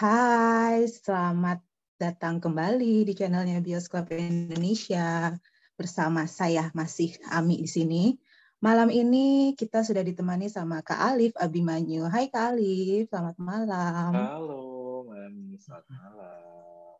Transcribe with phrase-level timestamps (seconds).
[0.00, 1.60] Hai, selamat
[2.00, 5.36] datang kembali di channelnya Bioskop Indonesia.
[5.76, 8.16] Bersama saya masih Ami di sini.
[8.64, 12.08] Malam ini kita sudah ditemani sama Kak Alif Abimanyu.
[12.08, 14.12] Hai Kak Alif, selamat malam.
[14.16, 16.96] Halo, Mami, selamat malam.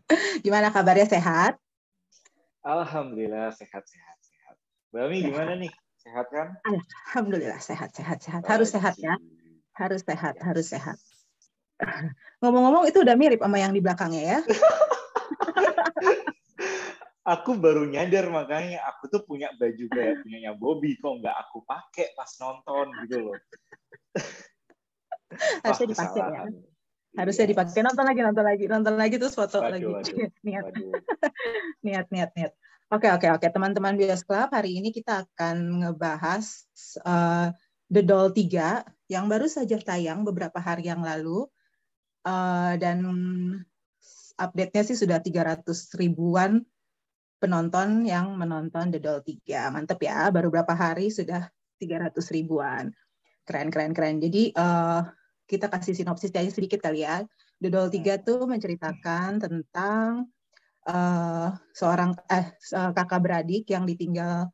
[0.48, 1.60] Gimana kabarnya sehat?
[2.64, 4.56] Alhamdulillah sehat sehat sehat.
[4.96, 5.72] Mami gimana nih?
[6.00, 6.56] Sehat kan?
[6.64, 8.48] Alhamdulillah sehat sehat sehat.
[8.48, 9.20] Harus sehat ya.
[9.76, 10.96] Harus sehat, harus sehat.
[12.40, 14.38] Ngomong-ngomong itu udah mirip sama yang di belakangnya ya.
[17.26, 22.14] aku baru nyadar makanya aku tuh punya baju kayak punyanya Bobby kok nggak aku pakai
[22.14, 23.36] pas nonton gitu loh.
[25.66, 26.42] Harusnya dipakai ya.
[27.16, 27.52] Harusnya iya.
[27.52, 29.84] dipakai nonton lagi nonton lagi nonton lagi terus foto waduh, lagi.
[29.90, 30.64] Waduh, niat.
[30.70, 30.92] Waduh.
[31.82, 32.52] niat niat niat.
[32.94, 36.46] Oke oke oke teman-teman Bios Club hari ini kita akan ngebahas
[37.02, 37.50] uh,
[37.90, 41.46] The Doll 3 yang baru saja tayang beberapa hari yang lalu
[42.26, 42.98] uh, dan
[44.36, 45.62] update-nya sih sudah 300
[45.96, 46.60] ribuan
[47.38, 49.72] penonton yang menonton The Doll 3.
[49.72, 51.48] Mantep ya, baru beberapa hari sudah
[51.78, 52.90] 300 ribuan.
[53.46, 54.18] Keren, keren, keren.
[54.18, 55.06] Jadi uh,
[55.46, 57.22] kita kasih sinopsis aja sedikit kali ya.
[57.62, 60.28] The Doll 3 tuh menceritakan tentang
[60.90, 64.50] uh, seorang eh kakak beradik yang ditinggal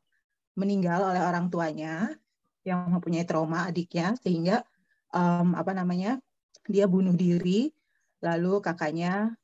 [0.52, 2.12] meninggal oleh orang tuanya
[2.62, 4.62] yang mempunyai trauma adiknya sehingga
[5.10, 6.18] um, apa namanya
[6.66, 7.74] dia bunuh diri
[8.22, 9.34] lalu kakaknya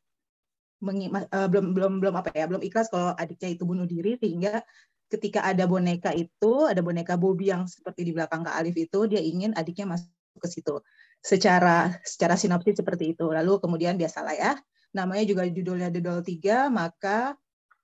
[0.83, 4.63] uh, belum belum belum apa ya belum ikhlas kalau adiknya itu bunuh diri sehingga
[5.09, 9.19] ketika ada boneka itu ada boneka Bobby yang seperti di belakang Kak Alif itu dia
[9.19, 10.79] ingin adiknya masuk ke situ.
[11.19, 13.27] Secara secara sinopsis seperti itu.
[13.27, 14.53] Lalu kemudian biasalah ya
[14.95, 17.35] namanya juga judulnya The Doll 3 maka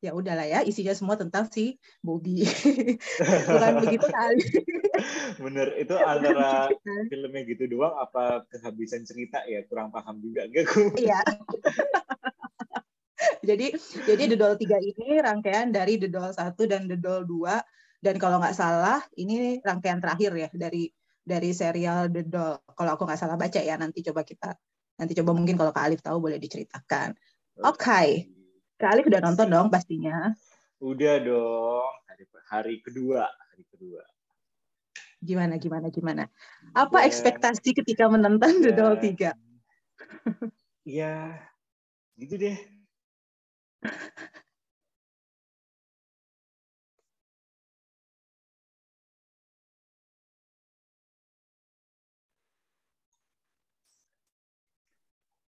[0.05, 2.45] ya udahlah ya isinya semua tentang si Bobby.
[3.49, 4.45] Bukan begitu kali
[5.41, 6.69] bener itu antara
[7.11, 9.41] filmnya gitu doang apa kehabisan cerita?
[9.49, 10.69] Ya kurang paham juga gak
[11.01, 11.21] iya.
[13.45, 13.73] Jadi
[14.05, 18.21] jadi The Doll 3 ini rangkaian dari The Doll 1 dan The Doll 2 dan
[18.21, 20.93] kalau nggak salah ini rangkaian terakhir ya dari
[21.25, 24.53] dari serial The Doll kalau aku nggak salah baca ya nanti coba kita
[25.01, 27.17] nanti coba mungkin kalau Kak Alif tahu boleh diceritakan.
[27.65, 27.81] Oke.
[27.81, 28.34] okay.
[28.85, 30.37] Kak Alif udah nonton dong pastinya.
[30.77, 34.05] Udah dong, hari, hari kedua, hari kedua.
[35.25, 36.29] Gimana, gimana, gimana?
[36.77, 39.33] Apa Dan, ekspektasi ketika menonton The Doll 3?
[40.85, 41.33] Iya,
[42.21, 42.61] gitu deh.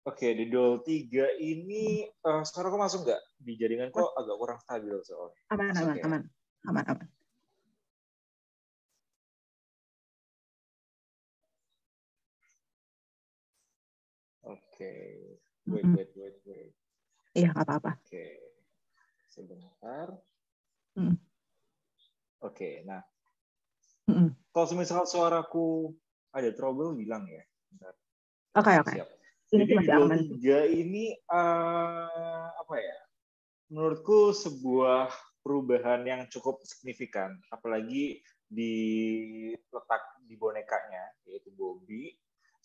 [0.05, 3.21] Oke, di Dol 3 ini uh, suara kok masuk nggak?
[3.41, 5.41] Di jaringan kok agak kurang stabil soalnya.
[5.49, 6.21] Aman, aman, aman,
[6.69, 7.07] aman, aman.
[14.45, 14.93] Oke,
[15.65, 16.73] wait, wait, wait, wait.
[17.33, 17.97] Iya, apa-apa.
[18.05, 18.53] Oke,
[19.25, 20.13] sebentar.
[21.01, 21.17] Mm.
[22.45, 23.01] Oke, nah.
[24.05, 24.29] Mm -mm.
[24.53, 25.97] Kalau misal suaraku
[26.29, 27.41] ada trouble, bilang ya.
[28.53, 28.93] Oke, oke.
[28.93, 29.24] Okay.
[29.53, 30.19] Ini Jadi masih aman.
[30.37, 32.97] Tiga ini uh, apa ya?
[33.69, 35.09] Menurutku sebuah
[35.45, 38.73] perubahan yang cukup signifikan, apalagi di
[39.53, 42.13] letak di bonekanya yaitu Bobby.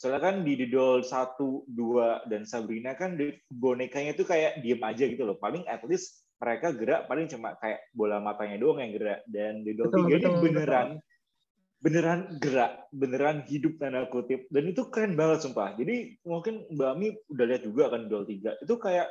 [0.00, 1.36] Soalnya kan di Doll 1,
[1.76, 5.36] 2 dan Sabrina kan di bonekanya itu kayak diem aja gitu loh.
[5.36, 9.76] Paling at least mereka gerak paling cuma kayak bola matanya doang yang gerak dan di
[9.76, 11.09] Doll 3 ini beneran betul
[11.80, 14.44] beneran gerak, beneran hidup tanda kutip.
[14.52, 15.72] Dan itu keren banget sumpah.
[15.80, 18.60] Jadi mungkin Mbak Ami udah lihat juga kan Dol 3.
[18.60, 19.08] Itu kayak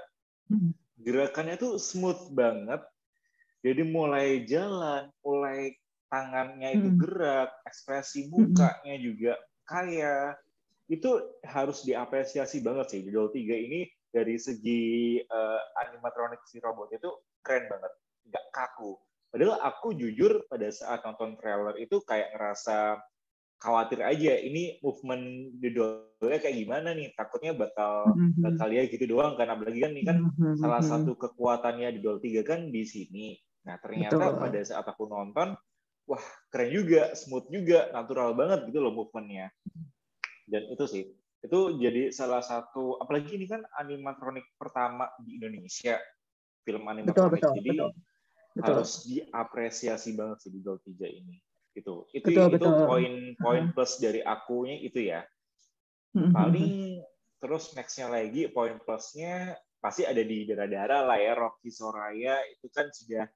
[0.53, 0.71] hmm.
[1.01, 2.81] gerakannya tuh smooth banget.
[3.65, 5.73] Jadi mulai jalan, mulai
[6.13, 6.99] tangannya itu hmm.
[7.01, 8.31] gerak, ekspresi hmm.
[8.31, 9.33] mukanya juga
[9.65, 10.39] kayak
[10.89, 11.09] itu
[11.45, 13.01] harus diapresiasi banget sih.
[13.09, 17.09] Dol 3 ini dari segi uh, animatronik si robot itu
[17.41, 17.93] keren banget.
[18.29, 18.93] Nggak kaku
[19.29, 22.97] Padahal aku jujur pada saat nonton trailer itu kayak ngerasa
[23.59, 28.39] khawatir aja ini movement di dolnya kayak gimana nih takutnya bakal mm-hmm.
[28.39, 30.55] bakal ya gitu doang karena apalagi kan ini kan mm-hmm.
[30.63, 33.35] salah satu kekuatannya di Dol 3 kan di sini
[33.67, 34.39] nah ternyata Betul.
[34.39, 35.59] pada saat aku nonton
[36.07, 39.51] wah keren juga smooth juga natural banget gitu loh movementnya
[40.47, 41.03] dan itu sih
[41.43, 45.99] itu jadi salah satu apalagi ini kan animatronik pertama di Indonesia
[46.63, 47.91] film animatronik betul, betul, jadi betul
[48.55, 48.65] betul.
[48.81, 51.37] harus diapresiasi banget sih di Gold 3 ini
[51.77, 55.21] gitu itu betul, itu poin-poin plus dari akunya itu ya
[56.11, 57.05] paling
[57.37, 62.89] terus nextnya lagi poin plusnya pasti ada di darah-darah lah ya Rocky Soraya itu kan
[62.91, 63.29] sudah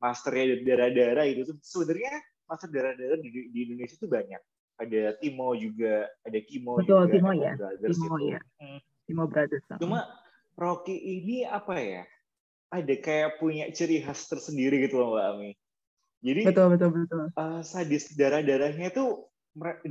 [0.00, 2.16] masternya darah-darah itu tuh sebenarnya
[2.48, 4.40] master darah-darah di, di Indonesia itu banyak
[4.80, 7.14] ada Timo juga, ada Kimo Betul, juga.
[7.14, 7.52] Timo ya.
[7.54, 8.26] Brothers Timo itu.
[8.34, 8.40] ya.
[9.06, 9.64] Timo Brothers.
[9.78, 10.00] Cuma
[10.58, 12.02] Rocky ini apa ya?
[12.72, 15.50] Ada kayak punya ciri khas tersendiri gitu loh Mbak Ami.
[16.24, 17.22] Jadi betul betul betul.
[17.36, 19.28] Uh, sadis darah-darahnya itu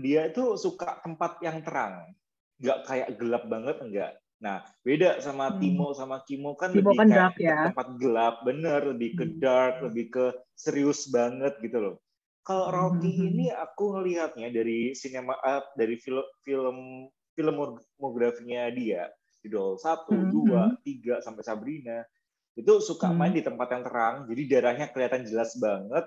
[0.02, 2.10] dia itu suka tempat yang terang,
[2.58, 4.12] nggak kayak gelap banget enggak.
[4.42, 5.58] Nah beda sama hmm.
[5.62, 7.60] Timo sama Kimo kan Timo lebih kan kayak dark, ya.
[7.70, 9.38] tempat gelap, bener lebih ke Hmm.
[9.38, 10.26] dark, lebih ke
[10.58, 11.96] serius banget gitu loh.
[12.42, 13.28] Kalau Rocky Hmm.
[13.30, 17.06] ini aku ngelihatnya dari sinema uh, dari film film
[17.38, 19.06] filmografinya dia
[19.46, 20.30] Idol satu, Hmm.
[20.34, 22.02] dua, tiga sampai Sabrina
[22.54, 23.18] itu suka Hmm.
[23.18, 26.06] main di tempat yang terang, jadi darahnya kelihatan jelas banget.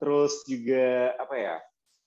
[0.00, 1.56] Terus juga apa ya?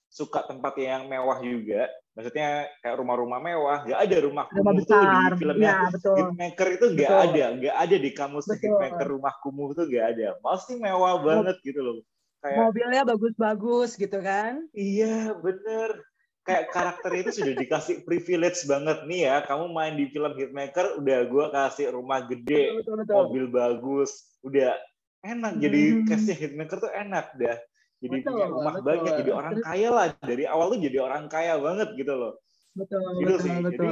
[0.08, 1.88] Suka tempat yang mewah juga.
[2.16, 3.80] Maksudnya kayak rumah-rumah mewah.
[3.86, 6.16] Gak ada rumah Rumah kumuh tuh di filmnya betul.
[6.18, 8.62] Hitmaker itu nggak ada, nggak ada di kamus Betul.
[8.74, 10.28] Hitmaker rumah kumuh itu nggak ada.
[10.42, 12.02] Pasti mewah banget gitu loh.
[12.42, 14.66] Kayak Mobilnya bagus-bagus gitu kan.
[14.74, 16.02] iya bener.
[16.48, 19.36] Kayak karakter itu sudah dikasih privilege banget nih ya.
[19.44, 23.16] Kamu main di film Hitmaker, udah gua kasih rumah gede, Betul betul.
[23.20, 24.80] mobil bagus, udah
[25.28, 25.60] enak.
[25.60, 26.06] Jadi Hmm.
[26.08, 27.58] castnya Hitmaker tuh enak dah.
[28.00, 28.88] Jadi Betul, punya rumah betul.
[28.88, 30.06] banyak, jadi orang kaya lah.
[30.24, 32.34] Dari awal tuh jadi orang kaya banget gitu loh.
[32.80, 33.52] Betul Gitu betul sih.
[33.52, 33.74] betul.
[33.76, 33.90] Jadi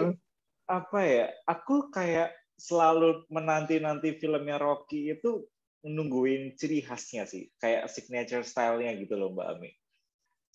[0.71, 1.25] apa ya?
[1.51, 5.43] Aku kayak selalu menanti-nanti filmnya Rocky itu
[5.83, 9.69] nungguin ciri khasnya sih, kayak signature style-nya gitu loh Mbak Ami.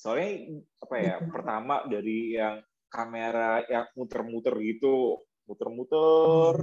[0.01, 0.31] Soalnya
[0.81, 1.15] apa ya?
[1.21, 1.29] Betul.
[1.37, 6.55] Pertama dari yang kamera yang muter-muter gitu, muter-muter,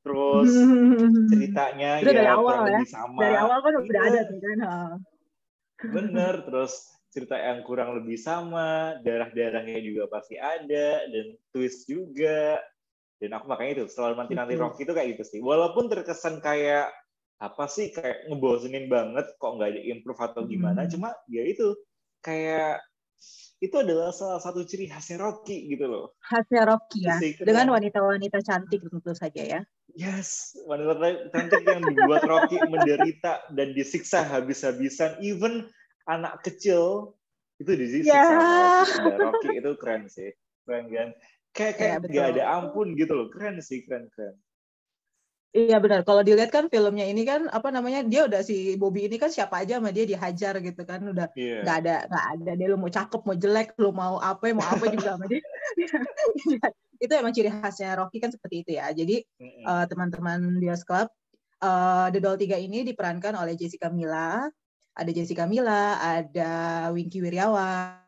[0.00, 0.50] terus
[1.30, 2.80] ceritanya Itu dari ya awal kurang ya.
[2.88, 3.20] sama.
[3.20, 4.08] Dari awal kan udah Iya.
[4.08, 4.58] ada tuh kan.
[5.78, 6.72] Bener, terus
[7.12, 12.58] cerita yang kurang lebih sama, darah-darahnya juga pasti ada, dan twist juga.
[13.20, 14.64] Dan aku makanya itu selalu nanti-nanti Betul.
[14.64, 15.40] Rocky itu kayak gitu sih.
[15.44, 16.88] Walaupun terkesan kayak
[17.38, 20.90] apa sih kayak ngebosenin banget kok nggak ada improve atau gimana, Hmm.
[20.90, 21.70] cuma ya itu
[22.22, 22.82] kayak
[23.58, 26.14] itu adalah salah satu ciri khasnya Rocky gitu loh.
[26.22, 27.18] Khasnya Rocky ya.
[27.42, 29.60] Dengan wanita-wanita cantik tentu saja ya.
[29.98, 30.94] Yes, wanita
[31.34, 35.18] cantik yang dibuat Rocky menderita dan disiksa habis-habisan.
[35.18, 35.66] Even
[36.06, 37.18] anak kecil
[37.58, 38.14] itu disiksa.
[38.14, 38.26] Ya.
[38.86, 39.50] sama Rocky.
[39.50, 40.30] Rocky itu keren sih,
[40.62, 41.08] keren kan?
[41.50, 44.38] Kayak kayak Ya, nggak ada ampun gitu loh, keren sih, keren keren.
[45.56, 46.04] Iya benar.
[46.04, 49.64] Kalau dilihat kan filmnya ini kan apa namanya dia udah si Bobby ini kan siapa
[49.64, 51.64] aja sama dia dihajar gitu kan udah Iya.
[51.64, 54.84] nggak ada nggak ada dia lu mau cakep mau jelek lu mau apa mau apa
[54.92, 55.40] juga sama dia.
[57.04, 58.92] itu emang ciri khasnya Rocky kan seperti itu ya.
[58.92, 59.64] Jadi Mm-mm.
[59.64, 61.08] eh, teman-teman Bios Club
[61.64, 64.44] eh, The Doll 3 ini diperankan oleh Jessica Mila.
[64.98, 66.50] Ada Jessica Mila, ada
[66.90, 68.02] Winky Wiryawan,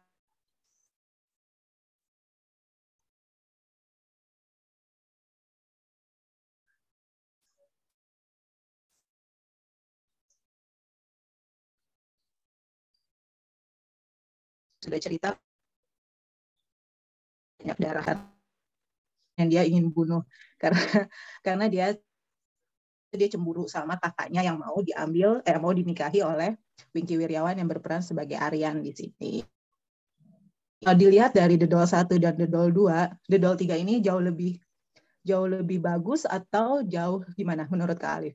[14.81, 15.29] sudah cerita
[17.61, 18.19] banyak darah kan
[19.37, 20.25] yang dia ingin bunuh
[20.62, 20.81] karena
[21.44, 21.87] karena dia
[23.11, 26.54] dia cemburu sama kakaknya yang mau diambil eh mau dinikahi oleh
[26.95, 29.33] Winky Wiryawan yang berperan sebagai Aryan di sini.
[30.81, 34.23] Kalau dilihat dari The Doll 1 dan The Doll 2, The Doll 3 ini jauh
[34.23, 34.57] lebih
[35.21, 38.35] jauh lebih bagus atau jauh gimana menurut Kak Alif?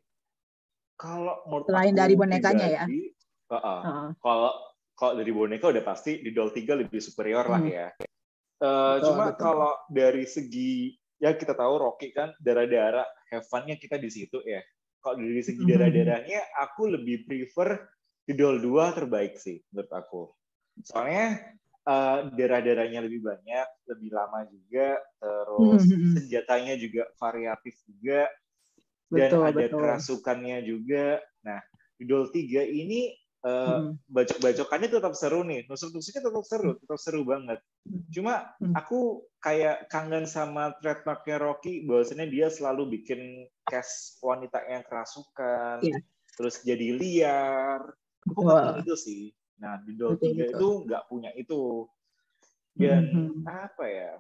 [0.99, 2.83] Kalau menurut Selain dari bonekanya ya?
[2.85, 3.15] pribadi,
[3.49, 3.79] uh-uh.
[3.81, 4.07] Heeh.
[4.21, 4.53] kalau
[4.97, 7.67] kalau dari boneka udah pasti di Doll 3 lebih superior lah Hmm.
[7.67, 7.87] ya.
[8.63, 9.37] Eh, Betul, cuma betul.
[9.39, 14.61] kalau dari segi ya kita tahu Rocky kan darah-darah have fun-nya kita di situ ya.
[15.03, 15.67] Kalau dari segi Mhm.
[15.67, 17.87] darah-darahnya aku lebih prefer
[18.27, 20.23] di Doll 2 terbaik sih menurut aku.
[20.85, 21.55] Soalnya
[21.87, 26.01] eh, darah-darahnya lebih banyak, lebih lama juga, terus Mhm.
[26.15, 28.27] senjatanya juga variatif juga
[29.11, 29.75] dan Betul, ada betul.
[29.75, 31.21] kerasukannya juga.
[31.45, 31.61] Nah,
[31.99, 33.13] di Doll 3 ini
[33.45, 33.99] eh, Mhm.
[34.09, 37.59] bacok-bacokannya tetap seru nih, nusuk-nusuknya tetap seru, tetap seru banget.
[38.13, 38.73] Cuma Hmm.
[38.75, 45.97] aku kayak kangen sama trademarknya Rocky, bahwasanya dia selalu bikin cast wanita yang kerasukan, Iya.
[46.37, 47.81] terus jadi liar.
[48.33, 48.49] Aku Betul.
[48.49, 49.23] kangen itu sih.
[49.61, 50.59] Nah, di Doll Betul, 3 betul.
[50.59, 51.87] itu nggak punya itu.
[52.75, 53.45] Dan Mhm.
[53.47, 54.11] apa ya?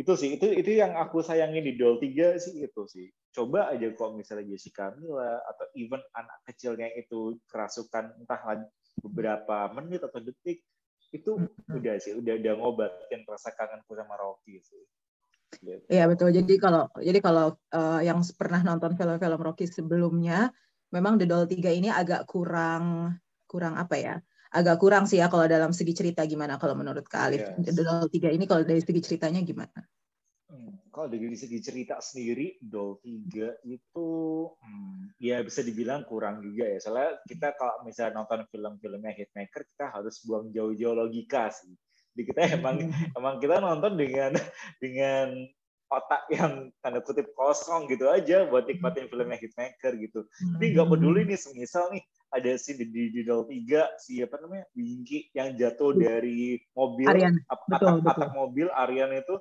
[0.00, 3.06] Itu sih, itu itu yang aku sayangin di Doll 3 sih itu sih.
[3.32, 8.40] Coba aja kalau misalnya Jessica Mila atau even anak kecilnya itu kerasukan entah
[9.04, 10.64] beberapa menit atau detik
[11.12, 11.36] itu
[11.68, 14.80] udah sih, udah udah ngobatin rasa kangenku sama Rocky sih.
[15.60, 15.84] Gitu.
[15.92, 16.32] Iya betul.
[16.32, 20.48] Jadi kalau jadi kalau eh, yang pernah nonton film-film Rocky sebelumnya,
[20.88, 23.12] memang The Doll 3 ini agak kurang
[23.44, 24.16] kurang apa ya?
[24.52, 27.40] Agak kurang sih ya kalau dalam segi cerita gimana kalau menurut Kak Alif.
[27.56, 27.72] Yes.
[27.72, 29.80] Doll 3 ini kalau dari segi ceritanya gimana?
[30.52, 34.08] Hmm, kalau dari segi cerita sendiri, Doll 3 itu
[34.52, 36.76] hmm, ya bisa dibilang kurang juga ya.
[36.84, 41.72] Soalnya kita kalau misalnya nonton film-filmnya Hitmaker, kita harus buang jauh-jauh logika sih.
[42.12, 42.76] Di kita emang
[43.18, 44.36] emang kita nonton dengan
[44.76, 45.48] dengan
[45.92, 50.28] otak yang tanda kutip kosong gitu aja buat nikmatin filmnya Hitmaker gitu.
[50.28, 55.28] Tapi nggak peduli nih, semisal nih ada si di Digital 3 si apa namanya Winky
[55.36, 57.36] yang jatuh dari mobil Arian.
[57.68, 58.28] Betul, atak, betul.
[58.32, 59.36] mobil Arian itu.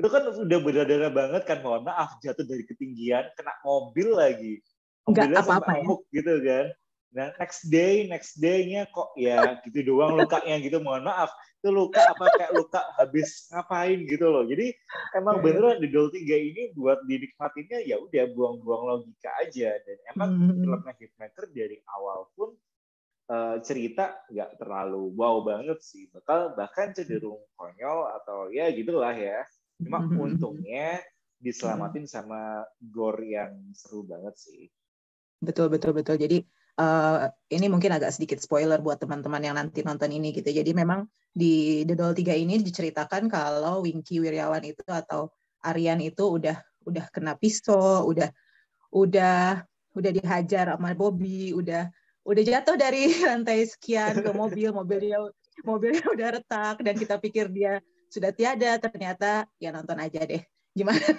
[0.00, 4.64] Itu kan udah berdarah banget kan mohon maaf jatuh dari ketinggian kena mobil lagi.
[5.04, 5.86] Enggak apa-apa ya.
[6.16, 6.66] gitu kan.
[7.10, 11.28] Nah next day next day-nya kok ya gitu doang lukanya gitu mohon maaf
[11.60, 14.72] itu luka apa kayak luka habis ngapain gitu loh jadi
[15.12, 15.44] emang iya.
[15.44, 20.40] beneran di Dol 3 ini buat dinikmatinnya ya udah buang-buang logika aja dan emang mm
[20.40, 20.56] -hmm.
[20.64, 22.56] filmnya Hitmaker dari awal pun
[23.28, 29.44] uh, cerita nggak terlalu wow banget sih bakal bahkan cenderung konyol atau ya gitulah ya
[29.80, 30.20] Cuma mm-hmm.
[30.20, 31.00] untungnya
[31.40, 34.68] diselamatin sama gore yang seru banget sih.
[35.40, 36.20] Betul betul betul.
[36.20, 36.44] Jadi
[36.78, 40.52] uh, ini mungkin agak sedikit spoiler buat teman-teman yang nanti nonton ini gitu.
[40.52, 45.34] Jadi memang di The Doll 3 ini diceritakan kalau Winky Wiryawan itu atau
[45.64, 48.30] Aryan itu udah udah kena pisau, udah
[48.94, 51.90] udah udah dihajar sama Bobby, udah
[52.22, 55.18] udah jatuh dari lantai sekian ke mobil, mobilnya
[55.64, 60.42] mobilnya udah retak dan kita pikir dia sudah tiada ternyata ya nonton aja deh
[60.74, 60.98] gimana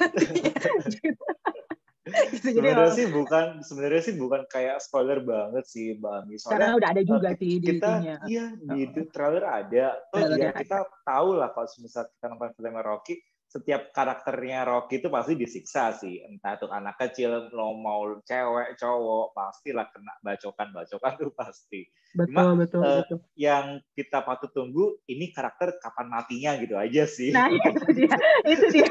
[2.34, 6.41] gitu, sebenarnya sih bukan sebenarnya sih bukan kayak spoiler banget sih mbak Ami.
[6.41, 7.91] Soalnya karena udah ada juga sih di kita
[8.25, 9.05] iya di oh.
[9.13, 9.86] trailer ada.
[10.10, 13.15] Oh ya kita tahu lah kalau misalnya kita nonton film Rocky
[13.51, 16.24] setiap karakternya Rocky itu pasti disiksa sih.
[16.24, 21.84] Entah itu anak kecil, lo mau cewek, cowok, pastilah kena bacokan-bacokan tuh pasti.
[22.15, 23.20] Betul, Cuma, betul, uh, betul.
[23.36, 27.36] Yang kita patut tunggu, ini karakter kapan matinya gitu aja sih.
[27.36, 28.15] Nah, itu dia.
[28.48, 28.88] Itu dia.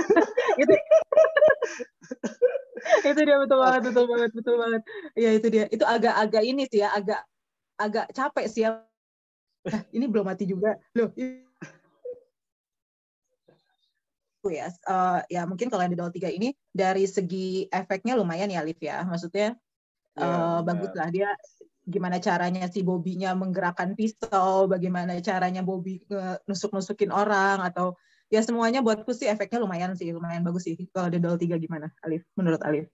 [0.60, 0.74] itu,
[3.16, 4.82] itu dia betul banget, betul banget, betul banget.
[5.16, 5.64] Iya, itu dia.
[5.72, 7.24] Itu agak-agak ini sih ya, agak
[7.80, 8.84] agak capek sih ya.
[9.64, 10.76] Nah, ini belum mati juga.
[10.92, 11.08] Loh,
[14.50, 14.68] ya.
[14.84, 18.78] Uh, ya mungkin kalau yang di Dol 3 ini dari segi efeknya lumayan ya Liv
[18.82, 19.06] ya.
[19.06, 19.54] Maksudnya
[20.18, 21.08] ya, uh, bagus lah.
[21.08, 21.30] Dia
[21.90, 26.04] gimana caranya si Bobinya menggerakkan pisau bagaimana caranya Bobby
[26.46, 27.98] nusuk-nusukin orang atau
[28.30, 30.78] ya semuanya buatku sih efeknya lumayan sih lumayan bagus sih.
[30.94, 32.22] Kalau di Dol 3 gimana Alif?
[32.38, 32.86] Menurut Alif?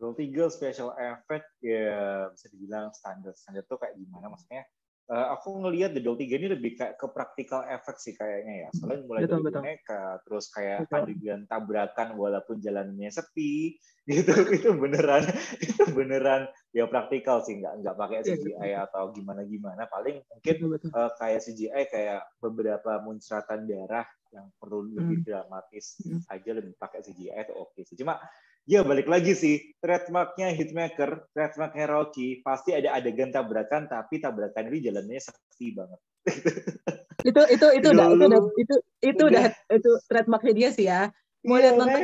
[0.00, 4.32] Dol 3 special effect ya bisa dibilang standar standar tuh kayak gimana?
[4.32, 4.64] Maksudnya
[5.10, 8.68] uh, aku ngelihat The Doll 3 ini lebih kayak ke practical effect sih kayaknya ya.
[8.76, 9.60] Soalnya mulai betul, dari betul.
[9.62, 10.98] boneka, terus kayak betul.
[11.02, 13.74] adegan tabrakan walaupun jalannya sepi,
[14.10, 15.22] gitu itu beneran
[15.62, 20.54] itu beneran ya praktikal sih nggak nggak pakai CGI ya, atau gimana gimana paling mungkin
[20.58, 20.90] betul, betul.
[20.90, 25.26] Uh, kayak CGI kayak beberapa muncratan darah yang perlu lebih hmm.
[25.28, 26.24] dramatis hmm.
[26.26, 28.18] aja lebih pakai CGI itu oke okay sih cuma
[28.62, 34.78] Ya balik lagi sih, trademarknya Hitmaker, trademarknya Rocky, pasti ada adegan tabrakan, tapi tabrakan ini
[34.86, 36.00] jalannya sepi banget.
[37.28, 41.10] itu itu itu udah itu udah itu itu udah, itu trademarknya dia sih ya.
[41.42, 42.02] Mau iya, lihat nonton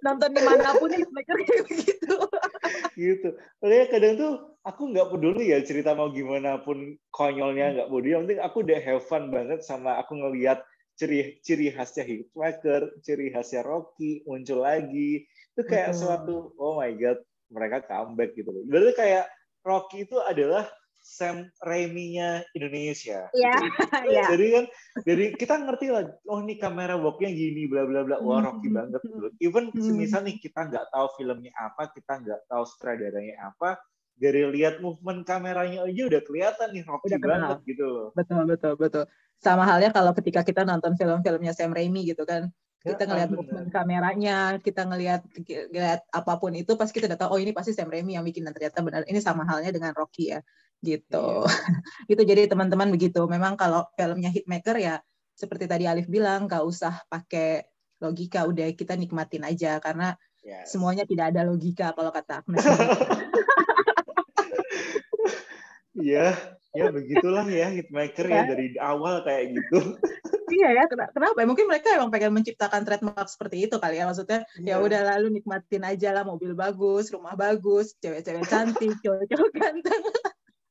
[0.00, 2.14] nonton di mana pun Hitmaker kayak begitu.
[3.04, 3.28] gitu.
[3.60, 4.32] Soalnya kadang tuh
[4.64, 8.16] aku nggak peduli ya cerita mau gimana pun konyolnya nggak peduli.
[8.16, 10.64] Yang penting aku udah have fun banget sama aku ngelihat
[10.96, 15.28] ciri ciri khasnya Hitmaker, ciri khasnya Rocky muncul lagi
[15.60, 16.00] itu kayak Betul.
[16.00, 17.20] suatu oh my god
[17.52, 18.62] mereka comeback gitu loh.
[18.64, 19.26] Berarti kayak
[19.60, 20.64] Rocky itu adalah
[21.00, 23.28] Sam Raimi-nya Indonesia.
[23.32, 23.54] Iya.
[23.60, 23.80] Gitu.
[24.10, 24.26] Yeah.
[24.32, 24.64] Jadi kan,
[25.06, 28.18] jadi kita ngerti lah, oh ini kamera worknya gini, bla bla bla.
[28.22, 28.78] Wah Rocky mm-hmm.
[28.90, 29.28] banget gitu.
[29.38, 29.86] Even mm-hmm.
[29.86, 33.78] semisal nih kita nggak tahu filmnya apa, kita nggak tahu sutradaranya apa,
[34.18, 38.08] dari lihat movement kameranya aja udah kelihatan nih Rocky udah banget gitu loh.
[38.12, 39.04] Betul betul betul.
[39.40, 44.56] Sama halnya kalau ketika kita nonton film-filmnya Sam Raimi gitu kan, kita ngelihat movement kameranya,
[44.64, 48.16] kita ngelihat ngelihat apa pun itu pasti kita udah tahu oh ini pasti Sam Raimi
[48.16, 50.40] yang bikin dan ternyata benar ini sama halnya dengan Rocky ya
[50.80, 51.44] gitu.
[51.44, 51.52] Iya.
[52.16, 53.20] itu jadi teman-teman begitu.
[53.28, 54.96] Memang kalau filmnya Hitmaker ya
[55.36, 57.68] seperti tadi Alif bilang nggak usah pakai
[58.00, 60.72] logika, udah kita nikmatin aja karena yes.
[60.72, 62.64] semuanya tidak ada logika kalau kata Agnes.
[66.00, 66.32] Iya,
[66.70, 68.42] ya begitulah ya hitmaker ya.
[68.42, 69.98] ya dari awal kayak gitu
[70.54, 71.46] iya ya kenapa ya?
[71.46, 74.74] mungkin mereka emang pengen menciptakan trademark seperti itu kali ya maksudnya yeah.
[74.74, 74.84] ya iya.
[74.86, 80.02] udah lalu nikmatin aja lah mobil bagus rumah bagus cewek-cewek cantik cowok-cowok ganteng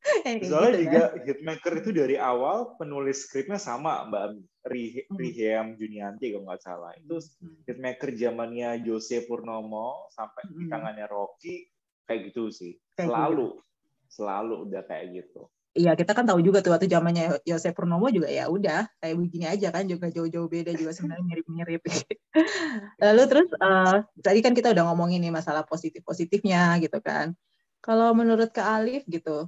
[0.50, 1.26] Soalnya gitu, juga kan?
[1.28, 5.18] Hitmaker itu dari awal penulis skripnya sama Mbak hmm.
[5.20, 6.92] Rihem Junianti kalau nggak salah.
[6.98, 7.68] Itu hmm.
[7.68, 10.72] Hitmaker zamannya Jose Purnomo sampai di hmm.
[10.72, 11.68] tangannya Rocky
[12.10, 12.74] kayak gitu sih.
[12.98, 14.10] Selalu, gitu.
[14.10, 15.46] selalu udah kayak gitu.
[15.80, 19.48] Iya kita kan tahu juga tuh waktu zamannya Yosef Purnomo juga ya udah kayak begini
[19.48, 21.80] aja kan juga jauh-jauh beda juga sebenarnya mirip-mirip.
[23.08, 27.32] Lalu terus uh, tadi kan kita udah ngomongin nih masalah positif-positifnya gitu kan.
[27.80, 29.48] Kalau menurut Kak Alif gitu,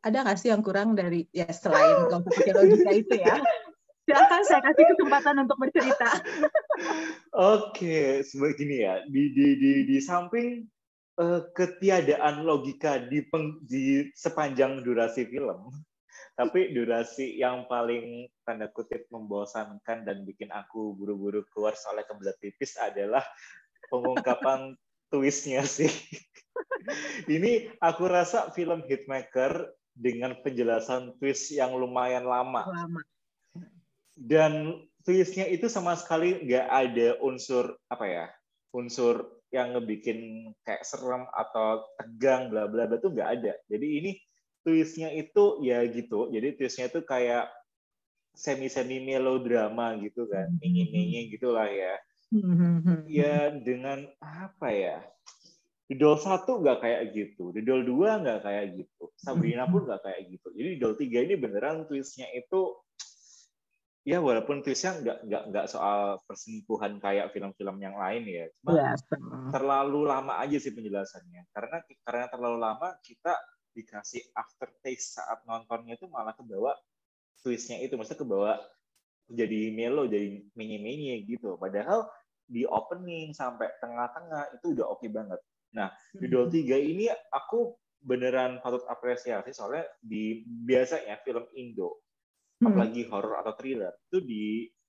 [0.00, 3.36] ada nggak sih yang kurang dari ya selain logika logika itu ya?
[4.08, 6.08] Silakan saya kasih kesempatan untuk bercerita.
[7.52, 9.04] Oke, sebegini ya.
[9.04, 10.64] Di di di di samping
[11.54, 15.74] ketiadaan logika di peng, di sepanjang durasi film,
[16.38, 22.78] tapi durasi yang paling tanda kutip membosankan dan bikin aku buru-buru keluar soalnya kebelet tipis
[22.78, 23.26] adalah
[23.90, 24.78] pengungkapan
[25.10, 25.90] twistnya sih.
[27.26, 32.66] Ini aku rasa film Hitmaker dengan penjelasan twist yang lumayan lama.
[32.66, 33.02] Lama
[34.18, 38.26] dan twistnya itu sama sekali nggak ada unsur apa ya
[38.74, 43.52] unsur yang ngebikin kayak serem atau tegang bla bla bla itu nggak ada.
[43.68, 44.12] Jadi ini
[44.60, 46.28] twistnya itu ya gitu.
[46.28, 47.48] Jadi twistnya itu kayak
[48.36, 50.52] semi semi melodrama gitu kan.
[50.60, 51.00] Ingin hmm.
[51.00, 51.94] ingin gitulah ya.
[52.28, 53.08] Hmm.
[53.08, 55.00] ya dengan apa ya?
[55.88, 60.52] Didol satu nggak kayak gitu, Didol dua nggak kayak gitu, Sabrina pun nggak kayak gitu.
[60.52, 62.76] Jadi Didol tiga ini beneran twistnya itu
[64.08, 68.44] ya walaupun twistnya nggak nggak nggak soal perselingkuhan kayak film-film yang lain ya.
[68.56, 69.04] Cuma yes.
[69.04, 71.52] Iya, terlalu lama aja sih penjelasannya.
[71.52, 71.76] Karena
[72.08, 73.36] karena terlalu lama kita
[73.76, 76.72] dikasih aftertaste saat nontonnya itu malah kebawa
[77.44, 78.00] twistnya itu.
[78.00, 78.52] Maksudnya kebawa
[79.28, 81.60] jadi melo jadi menye-menye gitu.
[81.60, 82.08] Padahal
[82.48, 85.40] di opening sampai tengah-tengah itu udah oke okay banget.
[85.76, 92.07] Nah di Dol 3 ini aku beneran patut apresiasi soalnya di biasanya film Indo
[92.58, 92.66] hmm.
[92.68, 94.44] apalagi horror atau thriller itu di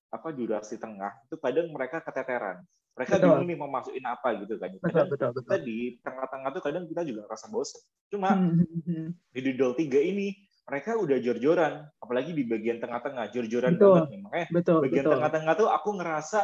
[0.09, 2.65] apa durasi tengah itu kadang mereka keteteran
[2.97, 3.25] mereka betul.
[3.31, 5.41] bingung nih mau masukin apa gitu kan betul, betul, betul.
[5.45, 8.51] kita di tengah-tengah tuh kadang kita juga ngerasa bosan cuma hmm.
[8.57, 9.07] hmm, hmm.
[9.31, 10.27] di Dudol 3 ini
[10.69, 15.69] mereka udah jor-joran apalagi di bagian tengah-tengah jor-joran banget nih makanya betul, bagian tengah-tengah tuh
[15.69, 16.39] aku ngerasa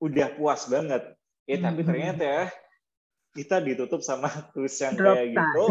[0.00, 1.02] udah puas banget
[1.46, 1.64] ya hmm.
[1.64, 2.44] tapi ternyata ya
[3.30, 5.64] kita ditutup sama twist yang kayak gitu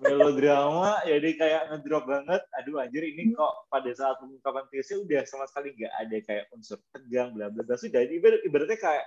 [0.00, 2.42] melodrama jadi kayak ngedrop banget.
[2.60, 3.36] Aduh anjir ini hmm.
[3.36, 7.62] kok pada saat pengungkapan twistnya udah sama sekali nggak ada kayak unsur tegang bla bla
[7.62, 7.76] bla.
[7.76, 9.04] Sudah ibarat, ibaratnya kayak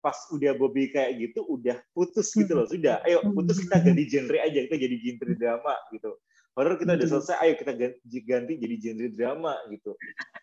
[0.00, 3.04] pas udah Bobby kayak gitu udah putus gitu loh sudah.
[3.04, 3.36] Ayo hmm.
[3.36, 6.10] putus kita ganti genre aja kita jadi genre drama gitu.
[6.58, 7.14] Horror kita udah hmm.
[7.20, 9.92] selesai ayo kita ganti, ganti jadi genre drama gitu.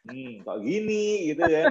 [0.07, 1.67] Hmm kok gini gitu ya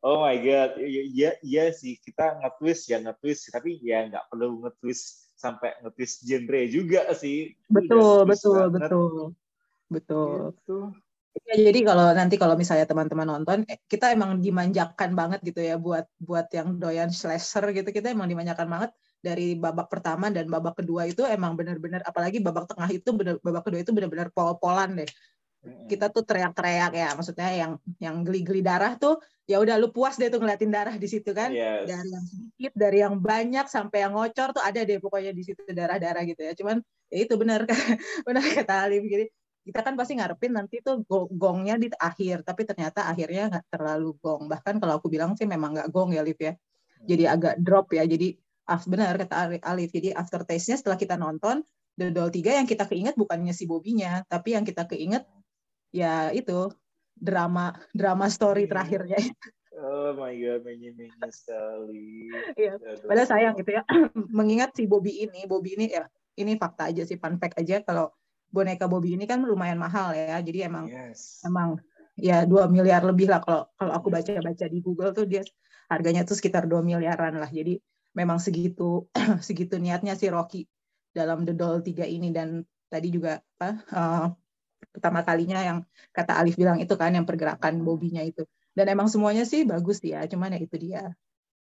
[0.00, 5.29] oh my god iya iya sih kita nge-twist ya nge-twist tapi ya nggak perlu nge-twist
[5.40, 7.56] sampai ngetis genre juga sih.
[7.72, 8.80] Betul, betul, banget.
[8.84, 9.12] betul.
[9.88, 10.52] Betul.
[10.52, 10.78] Gitu.
[11.46, 15.78] Ya, jadi kalau nanti kalau misalnya teman-teman nonton, eh, kita emang dimanjakan banget gitu ya
[15.78, 18.90] buat buat yang doyan slasher gitu, kita emang dimanjakan banget
[19.22, 23.62] dari babak pertama dan babak kedua itu emang benar-benar apalagi babak tengah itu bener, babak
[23.68, 25.10] kedua itu benar-benar pol-polan deh
[25.60, 30.30] kita tuh teriak-teriak ya maksudnya yang yang geli-geli darah tuh ya udah lu puas deh
[30.30, 31.50] tuh ngeliatin darah di situ kan?
[31.50, 31.90] Yes.
[31.90, 35.58] dari yang sedikit dari yang banyak sampai yang ngocor tuh ada deh pokoknya di situ
[35.66, 36.52] darah-darah gitu ya.
[36.54, 36.78] Cuman
[37.10, 37.66] ya itu benar
[38.26, 39.02] benar kata Alim.
[39.10, 39.26] Gitu
[39.60, 44.46] kita kan pasti ngarepin nanti tuh gongnya di akhir tapi ternyata akhirnya nggak terlalu gong.
[44.46, 46.54] Bahkan kalau aku bilang sih memang nggak gong ya Liv ya.
[47.02, 48.06] Jadi agak drop ya.
[48.06, 48.38] Jadi
[48.70, 49.90] af benar kata Alif.
[49.90, 51.66] Jadi aftertaste-nya setelah kita nonton
[51.98, 55.28] The Doll 3 yang kita keinget bukannya si Bobinya tapi yang kita keinget
[55.92, 56.70] ya itu
[57.20, 58.72] drama drama story hmm.
[58.72, 59.20] terakhirnya
[59.80, 62.28] Oh my god, menye-menye sekali.
[62.52, 62.76] Iya.
[63.00, 63.82] Padahal sayang gitu ya.
[64.36, 66.04] Mengingat si Bobby ini, Bobby ini ya
[66.36, 68.12] ini fakta aja sih, fun fact aja kalau
[68.52, 70.36] boneka Bobby ini kan lumayan mahal ya.
[70.44, 71.40] Jadi emang yes.
[71.48, 71.80] emang
[72.18, 75.40] ya dua miliar lebih lah kalau kalau aku baca-baca di Google tuh dia
[75.88, 77.48] harganya tuh sekitar dua miliaran lah.
[77.48, 77.80] Jadi
[78.12, 79.08] memang segitu
[79.48, 80.68] segitu niatnya si Rocky
[81.10, 84.26] dalam The Doll 3 ini dan tadi juga apa uh,
[84.88, 85.78] pertama kalinya yang
[86.10, 90.24] kata Alif bilang itu kan yang pergerakan bobinya itu dan emang semuanya sih bagus ya
[90.24, 91.02] cuman ya itu dia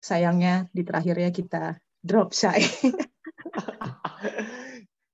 [0.01, 2.61] sayangnya di terakhirnya kita drop shy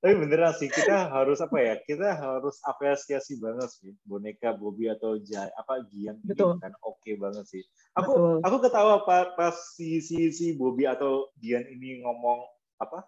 [0.00, 5.20] tapi beneran sih kita harus apa ya kita harus apresiasi banget sih boneka Bobby atau
[5.20, 6.56] Jai apa Gian Betul.
[6.56, 8.36] ini kan oke okay banget sih aku Betul.
[8.48, 12.48] aku ketawa pas, si si si Bobby atau Gian ini ngomong
[12.80, 13.04] apa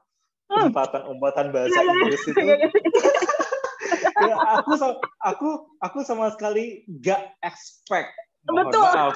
[0.53, 0.69] hmm.
[0.69, 1.93] umpatan-umpatan bahasa iya, iya.
[1.97, 2.41] Inggris itu
[4.29, 4.73] ya, aku
[5.23, 5.49] aku
[5.83, 8.13] aku sama sekali gak expect.
[8.49, 8.83] Mohon Betul.
[8.83, 9.15] maaf.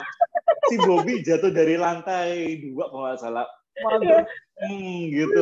[0.70, 3.46] Si Bobby jatuh dari lantai dua kalau nggak salah.
[3.82, 4.24] Mantap
[4.62, 5.40] hmm, gitu.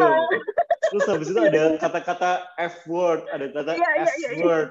[0.91, 4.69] Terus habis itu ada kata-kata F word ada kata yeah, S yeah, yeah, word.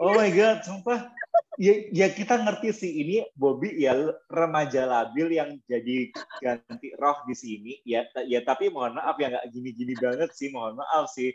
[0.00, 1.12] Oh my god sumpah.
[1.54, 3.94] Ya, ya kita ngerti sih ini Bobby ya
[4.26, 6.10] remaja labil yang jadi
[6.42, 7.72] ganti roh di sini.
[7.86, 11.30] Ya ya tapi mohon maaf ya nggak gini-gini banget sih mohon maaf sih.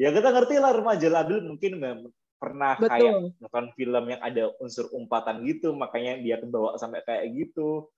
[0.00, 1.82] Ya kita ngerti lah remaja labil mungkin
[2.38, 2.90] pernah betul.
[2.90, 7.90] kayak nonton film yang ada unsur umpatan gitu makanya dia kebawa sampai kayak gitu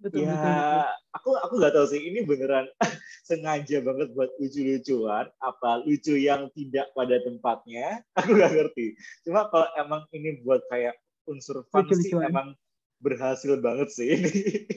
[0.00, 0.84] betul, ya betul, betul.
[1.12, 2.66] aku aku nggak tahu sih ini beneran
[3.28, 8.86] sengaja banget buat lucu-lucuan apa lucu yang tidak pada tempatnya aku nggak ngerti
[9.28, 10.96] cuma kalau emang ini buat kayak
[11.28, 12.56] unsur fun sih emang
[13.02, 14.32] berhasil banget sih ini.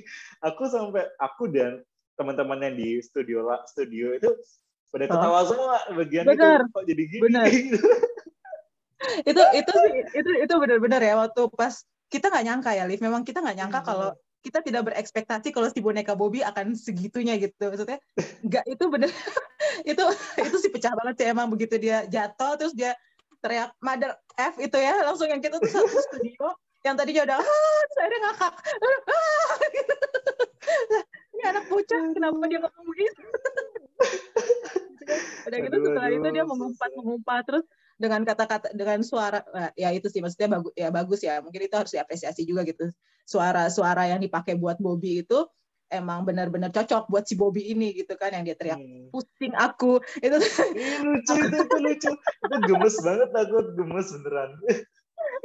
[0.48, 1.86] aku sampai aku dan
[2.18, 4.34] teman-teman yang di studio studio itu
[4.90, 5.46] pada ketawa oh.
[5.46, 6.66] semua bagian bener.
[6.66, 7.22] itu kok jadi gini.
[7.22, 7.50] Bener.
[9.24, 9.92] Itu itu sih.
[10.14, 13.02] Itu itu benar-benar ya waktu pas kita nggak nyangka ya Liv.
[13.02, 13.88] Memang kita nggak nyangka hmm.
[13.88, 14.10] kalau
[14.46, 17.72] kita tidak berekspektasi kalau si boneka Bobby akan segitunya gitu.
[17.72, 18.00] Maksudnya
[18.48, 19.10] nggak itu bener
[19.92, 20.04] itu
[20.40, 22.94] itu sih pecah banget sih emang begitu dia jatuh terus dia
[23.42, 27.82] teriak mother F itu ya langsung yang kita tuh satu studio yang tadinya udah ah
[27.98, 28.54] saya ngakak.
[28.54, 29.96] Ah, gitu.
[31.34, 33.22] ini anak bocah kenapa dia ngomong begitu
[35.46, 39.40] udah gitu setelah itu dia mengumpat mengumpat terus dengan kata-kata dengan suara
[39.80, 42.92] ya itu sih maksudnya bagus ya bagus ya mungkin itu harus diapresiasi juga gitu.
[43.26, 45.48] Suara-suara yang dipakai buat Bobby itu
[45.90, 49.14] emang benar-benar cocok buat si Bobby ini gitu kan yang dia teriak hmm.
[49.16, 50.04] pusing aku.
[50.20, 50.38] Itu
[51.06, 52.12] lucu itu, itu lucu.
[52.16, 54.50] Itu gemes banget aku gemes beneran.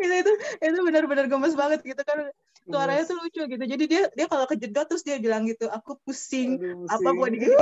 [0.00, 0.32] Itu itu
[0.64, 2.34] itu benar-benar gemes banget gitu kan.
[2.66, 3.64] Suaranya tuh lucu gitu.
[3.64, 6.94] Jadi dia dia kalau kejedot terus dia bilang gitu aku pusing, Aduh, pusing.
[6.98, 7.58] apa buat digigit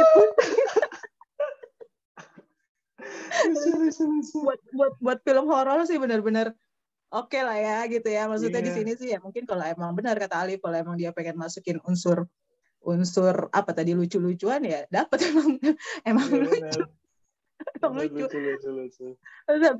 [4.42, 6.50] buat buat buat film horor sih benar-benar
[7.14, 8.66] oke okay lah ya gitu ya maksudnya yeah.
[8.66, 8.78] di iya.
[8.78, 12.26] sini sih ya mungkin kalau emang benar kata Ali kalau emang dia pengen masukin unsur
[12.82, 15.48] unsur apa tadi lucu-lucuan ya dapat emang
[16.10, 16.82] emang yeah, lucu
[17.82, 18.22] emang lucu.
[18.22, 19.06] Lucu, lucu, lucu.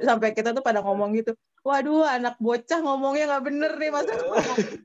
[0.03, 1.35] sampai kita tuh pada ngomong gitu
[1.67, 4.15] waduh anak bocah ngomongnya nggak bener nih masa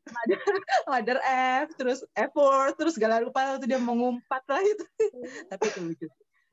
[0.09, 0.41] mother,
[0.89, 1.17] mother
[1.63, 4.85] F terus effort terus segala lupa tuh dia mengumpat lah itu
[5.47, 6.07] tapi itu lucu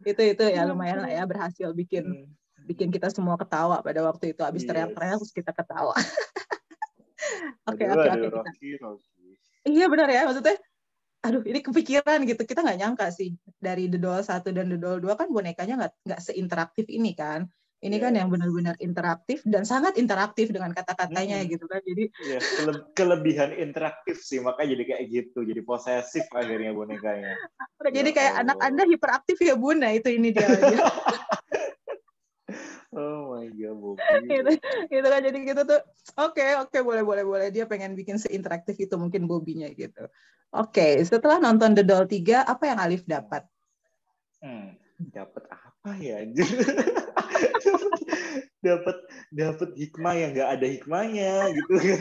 [0.05, 2.67] itu itu ya lumayan lah ya berhasil bikin hmm.
[2.67, 4.41] bikin kita semua ketawa pada waktu itu.
[4.41, 5.95] Habis teriak-teriak terus kita ketawa.
[7.69, 8.41] Oke oke oke
[9.69, 10.57] iya benar ya maksudnya
[11.21, 12.43] aduh ini kepikiran gitu.
[12.49, 15.93] Kita nggak nyangka sih dari The Doll satu dan The Doll dua kan bonekanya nggak
[16.11, 17.47] nggak seinteraktif ini kan
[17.81, 18.05] ini yes.
[18.05, 21.49] kan yang benar-benar interaktif dan sangat interaktif dengan kata-katanya hmm.
[21.49, 26.77] gitu kan jadi yeah, kele kelebihan interaktif sih makanya jadi kayak gitu jadi posesif akhirnya
[26.77, 27.35] bonekanya
[27.89, 30.49] jadi ya kayak anak anda hiperaktif ya bun nah itu ini dia
[32.91, 34.53] Oh my god, itu,
[34.91, 35.79] itu kan jadi gitu tuh.
[36.19, 37.47] Oke, okay, oke, okay, boleh, boleh, boleh.
[37.55, 40.11] Dia pengen bikin seinteraktif itu mungkin Bobinya gitu.
[40.51, 43.47] Oke, okay, setelah nonton The Doll 3, apa yang Alif dapat?
[44.43, 46.27] Hmm, dapat apa ya?
[48.67, 48.97] dapat
[49.33, 52.01] dapat hikmah yang nggak ada hikmahnya gitu kan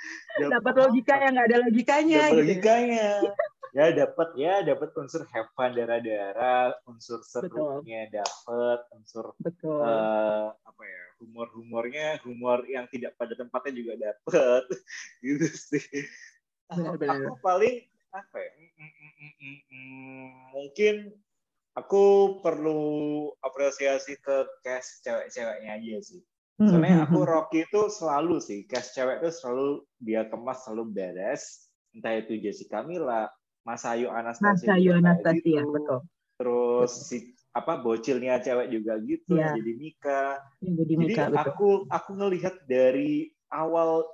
[0.58, 2.40] dapat logika yang nggak ada logikanya dapat gitu.
[2.42, 3.08] logikanya
[3.78, 9.78] ya dapat ya dapat unsur have fun darah-darah unsur serunya dapat unsur Betul.
[9.78, 14.66] Uh, apa ya humor-humornya humor yang tidak pada tempatnya juga dapat
[15.22, 15.86] gitu sih
[16.66, 17.30] benar, benar.
[17.30, 20.94] aku paling apa ya mm, mm, mm, mungkin
[21.78, 22.80] aku perlu
[23.44, 26.22] apresiasi ke cast cewek-ceweknya aja sih.
[26.60, 27.30] Hmm, Soalnya hmm, aku hmm.
[27.30, 31.72] Rocky itu selalu sih, cast cewek itu selalu dia kemas selalu beres.
[31.90, 33.26] Entah itu Jessica Mila,
[33.66, 34.70] Masayu Anastasia.
[34.70, 35.72] Masayu Anastasia, gitu.
[35.72, 35.98] betul.
[36.38, 37.06] Terus betul.
[37.08, 37.16] si
[37.50, 39.56] apa bocilnya cewek juga gitu, ya.
[39.58, 40.38] jadi Mika.
[40.62, 44.06] Jadi, Mika, jadi aku aku ngelihat dari awal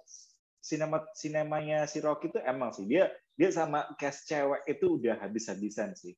[0.65, 3.07] sinema sinemanya si Rocky itu emang sih dia
[3.39, 6.17] dia sama cast cewek itu udah habis-habisan sih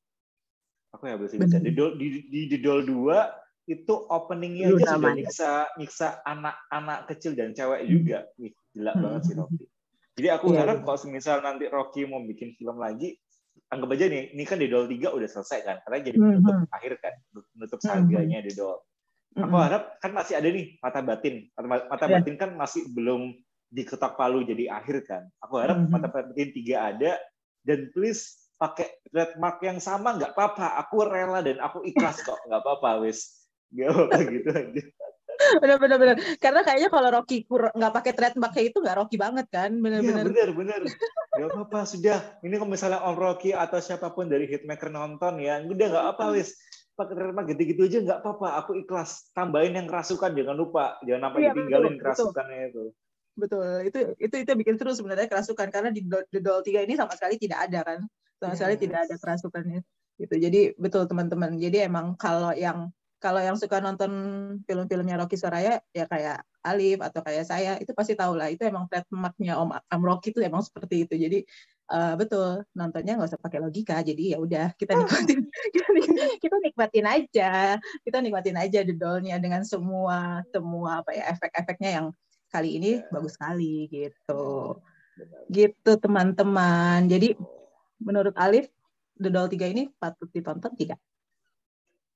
[0.93, 5.51] aku ya bisa bisa di di di, di Dol 2 itu openingnya aja sudah nyiksa
[5.77, 7.89] nyiksa anak-anak kecil dan cewek hmm.
[7.89, 9.01] juga Wih, gila hmm.
[9.05, 9.65] banget sih Rocky
[10.17, 10.59] jadi aku yeah.
[10.65, 13.13] harap kalau misal nanti Rocky mau bikin film lagi
[13.69, 16.61] anggap aja nih ini kan di Dol 3 udah selesai kan karena jadi penutup mm
[16.65, 16.77] -hmm.
[16.77, 17.13] akhir kan
[17.53, 18.77] penutup saganya di Dol
[19.37, 22.13] aku harap kan masih ada nih mata batin mata yeah.
[22.17, 23.37] batin kan masih belum
[23.69, 25.93] diketok palu jadi akhir kan aku harap mm -hmm.
[25.93, 27.21] mata batin tiga ada
[27.61, 30.75] dan please pakai trademark yang sama nggak apa-apa.
[30.85, 32.37] Aku rela dan aku ikhlas kok.
[32.45, 33.47] Nggak apa-apa wis.
[33.71, 34.83] Nggak apa gitu aja.
[35.39, 39.71] Benar-benar benar karena kayaknya kalau Rocky nggak pakai trademark kayak itu nggak Rocky banget kan?
[39.79, 40.81] Benar-benar ya, benar benar
[41.39, 42.19] nggak apa-apa sudah.
[42.43, 46.35] Ini kalau misalnya Om Rocky atau siapa pun dari hitmaker nonton ya udah nggak apa
[46.35, 46.59] wis.
[46.99, 48.59] Pakai trademark gitu-gitu aja nggak apa-apa.
[48.67, 49.31] Aku ikhlas.
[49.31, 50.99] Tambahin yang kerasukan jangan lupa.
[51.07, 52.67] Jangan sampai iya, ditinggalin betul, kerasukannya betul.
[52.67, 52.83] itu.
[53.39, 53.73] Betul.
[53.87, 55.71] Itu itu itu bikin seru sebenarnya kerasukan.
[55.71, 58.03] Karena di The Doll 3 ini sama sekali tidak ada kan
[58.39, 58.81] sama sekali yes.
[58.87, 59.79] tidak ada kerasukannya.
[60.19, 60.35] Gitu.
[60.35, 61.55] Jadi betul teman-teman.
[61.59, 64.11] Jadi emang kalau yang kalau yang suka nonton
[64.63, 68.47] film-filmnya Rocky Soraya ya kayak Alif atau kayak saya itu pasti tahu lah.
[68.47, 71.15] Itu emang trademarknya Om Am Rocky itu emang seperti itu.
[71.19, 71.39] Jadi
[71.91, 73.99] uh, betul nontonnya nggak usah pakai logika.
[73.99, 75.39] Jadi ya udah kita nikmatin.
[76.39, 77.75] Kita, nikmatin aja.
[78.03, 82.07] Kita nikmatin aja dedolnya dengan semua semua apa ya efek-efeknya yang
[82.49, 83.11] kali ini yeah.
[83.11, 84.79] bagus sekali gitu.
[85.51, 87.07] Gitu teman-teman.
[87.11, 87.35] Jadi
[87.99, 88.71] menurut Alif
[89.19, 90.99] The Doll 3 ini patut ditonton tidak?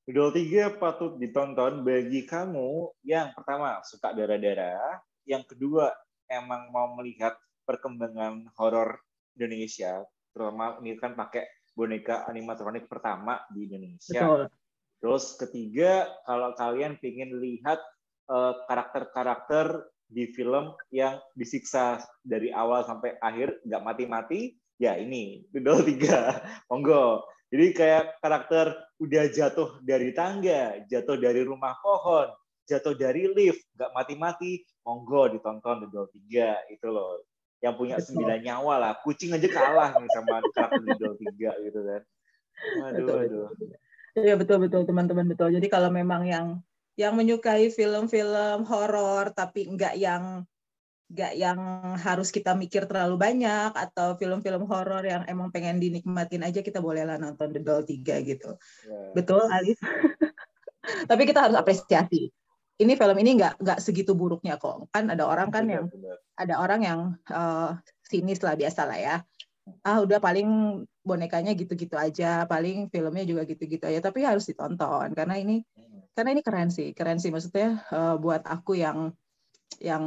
[0.03, 5.91] Doll 3 patut ditonton bagi kamu yang pertama suka darah-darah, yang kedua
[6.27, 8.99] emang mau melihat perkembangan horor
[9.39, 10.03] Indonesia,
[10.35, 14.21] terutama ini kan pakai boneka animatronik pertama di Indonesia.
[14.23, 14.41] Betul.
[15.03, 17.79] Terus ketiga, kalau kalian ingin lihat
[18.31, 25.47] eh, karakter-karakter uh, di film yang disiksa dari awal sampai akhir nggak mati-mati, ya ini
[25.55, 26.67] Doodle 3.
[26.67, 27.23] Monggo.
[27.53, 32.33] Jadi kayak karakter udah jatuh dari tangga, jatuh dari rumah pohon,
[32.65, 37.21] jatuh dari lift, nggak mati-mati, monggo ditonton Doodle 3 itu loh.
[37.61, 38.93] Yang punya sembilan nyawa lah.
[39.05, 42.01] Kucing aja kalah nih sama karakter Doodle 3 gitu kan.
[42.89, 43.47] Aduh, betul, aduh.
[44.13, 45.49] Iya betul betul teman-teman betul.
[45.53, 46.47] Jadi kalau memang yang
[46.93, 50.45] yang menyukai film-film horor tapi nggak yang
[51.13, 51.59] nggak yang
[52.01, 57.05] harus kita mikir terlalu banyak atau film-film horor yang emang pengen dinikmatin aja kita boleh
[57.05, 58.57] lah nonton The Doll 3 gitu.
[58.89, 59.13] Yeah.
[59.13, 59.77] Betul Alif.
[61.09, 62.33] tapi kita harus apresiasi.
[62.73, 64.89] Ini film ini nggak nggak segitu buruknya kok.
[64.89, 65.85] Kan ada orang kan yang
[66.33, 66.99] ada orang yang
[67.29, 69.15] uh, sinis lah biasa lah ya
[69.83, 70.47] ah udah paling
[71.03, 75.63] bonekanya gitu-gitu aja, paling filmnya juga gitu-gitu aja, tapi harus ditonton karena ini
[76.13, 79.15] karena ini keren sih, keren sih maksudnya uh, buat aku yang
[79.81, 80.03] yang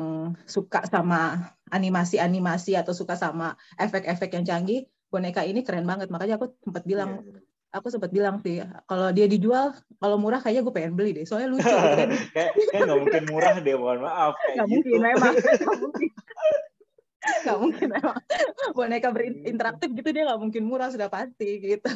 [0.47, 6.11] suka sama animasi-animasi atau suka sama efek-efek yang canggih, boneka ini keren banget.
[6.13, 7.43] Makanya aku sempat bilang yeah, yeah.
[7.75, 11.53] aku sempat bilang sih kalau dia dijual kalau murah kayaknya gue pengen beli deh soalnya
[11.53, 11.67] lucu
[11.99, 12.09] kan.
[12.33, 14.73] kayak nggak mungkin murah deh mohon maaf gak gitu.
[14.73, 15.35] mungkin memang
[15.67, 15.87] gak mungkin
[17.45, 18.19] nggak mungkin emang
[18.73, 21.93] boneka berinteraktif gitu dia nggak mungkin murah sudah pasti gitu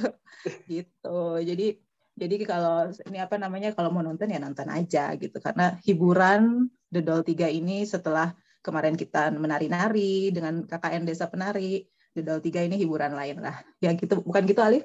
[0.68, 1.78] gitu jadi
[2.20, 7.00] jadi kalau ini apa namanya kalau mau nonton ya nonton aja gitu karena hiburan The
[7.00, 12.76] Doll 3 ini setelah kemarin kita menari-nari dengan KKN Desa Penari The Doll 3 ini
[12.76, 14.84] hiburan lain lah ya gitu bukan gitu Alif?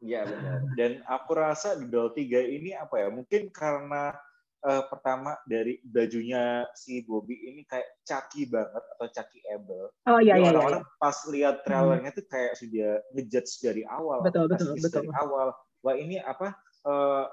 [0.00, 4.12] Iya benar dan aku rasa The Doll 3 ini apa ya mungkin karena
[4.64, 9.92] uh, pertama dari bajunya si Bobby ini kayak caki banget atau caki able.
[10.08, 10.52] Oh iya iya.
[10.52, 10.98] Orang-orang iya.
[11.00, 12.18] pas lihat trailernya hmm.
[12.20, 14.18] tuh kayak sudah ngejudge dari awal.
[14.24, 15.04] Betul betul betul.
[15.08, 15.48] Dari awal.
[15.80, 16.52] Wah ini apa
[16.84, 17.24] uh,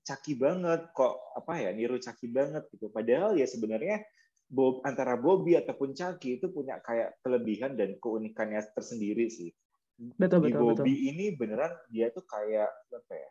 [0.00, 2.88] caki banget kok apa ya niru caki banget gitu.
[2.88, 4.02] Padahal ya sebenarnya
[4.50, 9.54] Bob antara Bobby ataupun Caki itu punya kayak kelebihan dan keunikannya tersendiri sih.
[10.18, 10.50] Betul betul.
[10.50, 11.08] Di Bobby betul.
[11.14, 13.30] ini beneran dia tuh kayak apa ya?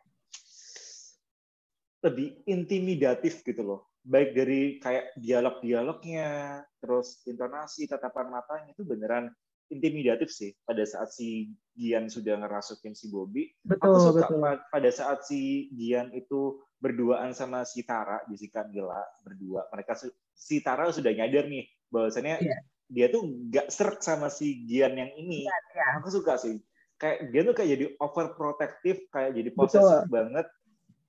[2.00, 3.80] lebih intimidatif gitu loh.
[4.00, 9.28] Baik dari kayak dialog-dialognya, terus intonasi, tatapan matanya itu beneran
[9.70, 13.48] intimidatif sih pada saat si Gian sudah ngerasukin si Bobby.
[13.64, 14.42] Betul, Aku suka betul.
[14.68, 19.64] pada saat si Gian itu berduaan sama si Tara, Jessica Gila berdua.
[19.72, 19.96] Mereka
[20.34, 22.60] si Tara sudah nyadar nih bahwasannya yeah.
[22.90, 25.46] dia tuh nggak serak sama si Gian yang ini.
[25.46, 25.98] Yeah, yeah.
[26.02, 26.60] Aku suka sih.
[27.00, 30.44] Kayak dia tuh kayak jadi overprotective, kayak jadi posesif banget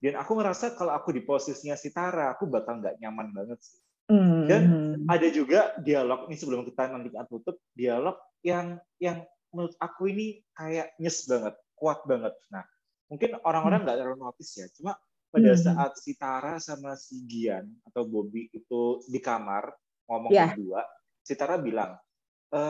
[0.02, 3.78] dan aku ngerasa kalau aku di posisinya si Tara, aku bakal nggak nyaman banget sih.
[4.10, 4.44] Mm.
[4.50, 4.62] Dan
[5.06, 10.96] ada juga dialog ini sebelum kita nanti tutup, dialog yang yang menurut aku ini kayak
[10.98, 12.34] nyes banget, kuat banget.
[12.50, 12.64] Nah,
[13.12, 14.68] mungkin orang-orang nggak terlalu notice ya.
[14.74, 14.96] Cuma
[15.32, 15.62] pada mm.
[15.64, 19.72] saat si Tara sama si Gian atau Bobby itu di kamar
[20.12, 20.52] ngomong yeah.
[20.52, 20.84] berdua,
[21.24, 21.96] si Tara bilang,
[22.52, 22.62] e,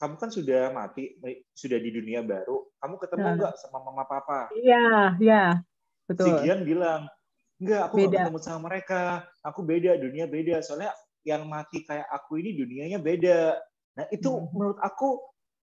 [0.00, 1.12] kamu kan sudah mati,
[1.52, 4.48] sudah di dunia baru, kamu ketemu nggak sama mama papa?
[4.56, 5.32] Iya, yeah, iya.
[5.32, 5.50] Yeah.
[6.08, 6.26] Betul.
[6.26, 7.00] Si Gian bilang,
[7.60, 8.08] enggak, aku beda.
[8.08, 9.02] gak ketemu sama mereka.
[9.44, 10.60] Aku beda, dunia beda.
[10.64, 13.56] Soalnya yang mati kayak aku ini dunianya beda.
[13.98, 14.48] Nah itu hmm.
[14.52, 15.20] menurut aku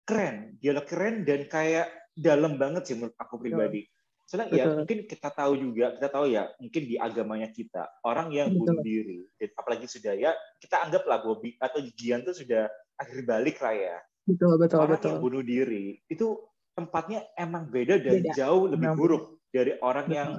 [0.06, 0.58] keren.
[0.62, 3.84] Dialog keren dan kayak dalam banget sih menurut aku pribadi.
[4.26, 4.58] Soalnya ya, Betul.
[4.58, 8.74] ya mungkin kita tahu juga, kita tahu ya mungkin di agamanya kita orang yang Betul.
[8.74, 9.20] bunuh diri,
[9.54, 12.66] apalagi sudah ya kita anggaplah Bobby atau Gian tuh sudah
[12.98, 13.98] akhir balik lah ya.
[14.26, 15.10] Betul betul orang betul.
[15.14, 16.42] yang bunuh diri itu
[16.74, 18.34] tempatnya emang beda dan beda.
[18.34, 20.18] jauh lebih buruk dari orang betul.
[20.18, 20.30] yang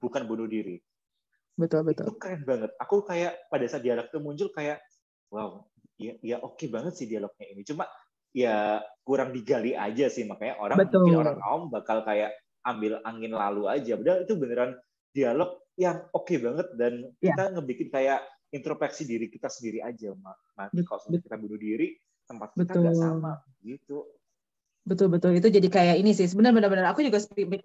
[0.00, 0.76] bukan bunuh diri.
[1.54, 2.08] Betul betul.
[2.08, 2.72] Itu keren banget.
[2.80, 4.80] Aku kayak pada saat dialog itu muncul kayak
[5.28, 7.62] wow, ya, ya oke okay banget sih dialognya ini.
[7.66, 7.84] Cuma
[8.34, 11.06] ya kurang digali aja sih makanya orang betul.
[11.06, 12.34] mungkin orang awam bakal kayak
[12.66, 13.94] ambil angin lalu aja.
[13.94, 14.70] Padahal itu beneran
[15.14, 17.34] dialog yang oke okay banget dan ya.
[17.34, 18.20] kita ngebikin kayak
[18.54, 20.14] introspeksi diri kita sendiri aja.
[20.58, 21.94] Nanti kalau kita bunuh diri,
[22.26, 24.06] tempat kita nggak sama gitu.
[24.84, 27.16] Betul betul itu jadi kayak ini sih sebenarnya benar-benar aku juga